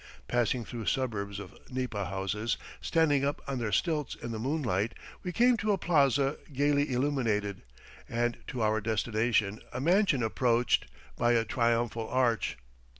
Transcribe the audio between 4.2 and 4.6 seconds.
the